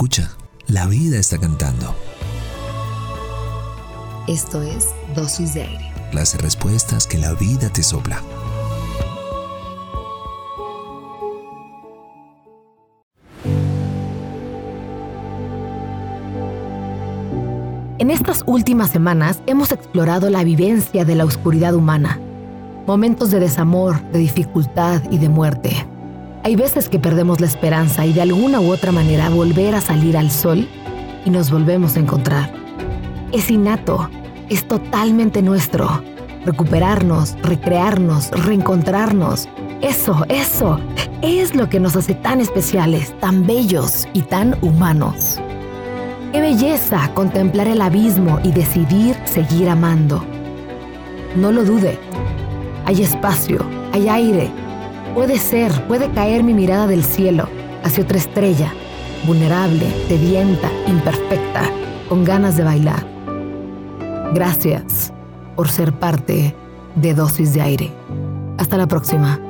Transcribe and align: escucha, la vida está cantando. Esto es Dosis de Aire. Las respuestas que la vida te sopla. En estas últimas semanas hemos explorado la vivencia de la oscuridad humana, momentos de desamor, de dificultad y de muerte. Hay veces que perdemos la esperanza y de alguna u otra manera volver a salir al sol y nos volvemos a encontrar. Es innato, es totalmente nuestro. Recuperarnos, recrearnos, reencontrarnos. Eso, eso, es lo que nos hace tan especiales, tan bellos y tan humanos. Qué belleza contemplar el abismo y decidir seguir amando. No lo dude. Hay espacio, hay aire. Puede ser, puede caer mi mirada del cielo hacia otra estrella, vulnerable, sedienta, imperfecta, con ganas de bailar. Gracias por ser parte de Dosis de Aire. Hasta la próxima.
escucha, 0.00 0.30
la 0.66 0.86
vida 0.86 1.18
está 1.18 1.36
cantando. 1.36 1.94
Esto 4.26 4.62
es 4.62 4.86
Dosis 5.14 5.52
de 5.52 5.64
Aire. 5.64 5.92
Las 6.14 6.40
respuestas 6.40 7.06
que 7.06 7.18
la 7.18 7.34
vida 7.34 7.68
te 7.68 7.82
sopla. 7.82 8.22
En 17.98 18.10
estas 18.10 18.42
últimas 18.46 18.88
semanas 18.88 19.42
hemos 19.46 19.70
explorado 19.70 20.30
la 20.30 20.44
vivencia 20.44 21.04
de 21.04 21.14
la 21.14 21.26
oscuridad 21.26 21.74
humana, 21.74 22.18
momentos 22.86 23.30
de 23.30 23.40
desamor, 23.40 24.00
de 24.12 24.20
dificultad 24.20 25.02
y 25.10 25.18
de 25.18 25.28
muerte. 25.28 25.89
Hay 26.42 26.56
veces 26.56 26.88
que 26.88 26.98
perdemos 26.98 27.38
la 27.40 27.46
esperanza 27.46 28.06
y 28.06 28.14
de 28.14 28.22
alguna 28.22 28.60
u 28.60 28.72
otra 28.72 28.92
manera 28.92 29.28
volver 29.28 29.74
a 29.74 29.80
salir 29.82 30.16
al 30.16 30.30
sol 30.30 30.66
y 31.26 31.30
nos 31.30 31.50
volvemos 31.50 31.96
a 31.96 32.00
encontrar. 32.00 32.50
Es 33.30 33.50
innato, 33.50 34.08
es 34.48 34.66
totalmente 34.66 35.42
nuestro. 35.42 36.02
Recuperarnos, 36.46 37.36
recrearnos, 37.42 38.30
reencontrarnos. 38.30 39.50
Eso, 39.82 40.24
eso, 40.30 40.80
es 41.20 41.54
lo 41.54 41.68
que 41.68 41.78
nos 41.78 41.94
hace 41.94 42.14
tan 42.14 42.40
especiales, 42.40 43.12
tan 43.20 43.46
bellos 43.46 44.08
y 44.14 44.22
tan 44.22 44.56
humanos. 44.62 45.38
Qué 46.32 46.40
belleza 46.40 47.10
contemplar 47.12 47.68
el 47.68 47.82
abismo 47.82 48.40
y 48.42 48.52
decidir 48.52 49.14
seguir 49.26 49.68
amando. 49.68 50.24
No 51.36 51.52
lo 51.52 51.64
dude. 51.64 51.98
Hay 52.86 53.02
espacio, 53.02 53.58
hay 53.92 54.08
aire. 54.08 54.69
Puede 55.14 55.38
ser, 55.38 55.72
puede 55.88 56.08
caer 56.12 56.42
mi 56.44 56.54
mirada 56.54 56.86
del 56.86 57.04
cielo 57.04 57.48
hacia 57.82 58.04
otra 58.04 58.18
estrella, 58.18 58.72
vulnerable, 59.26 59.86
sedienta, 60.08 60.70
imperfecta, 60.86 61.62
con 62.08 62.24
ganas 62.24 62.56
de 62.56 62.64
bailar. 62.64 63.04
Gracias 64.32 65.12
por 65.56 65.68
ser 65.68 65.92
parte 65.92 66.54
de 66.94 67.14
Dosis 67.14 67.52
de 67.54 67.60
Aire. 67.60 67.92
Hasta 68.56 68.76
la 68.76 68.86
próxima. 68.86 69.49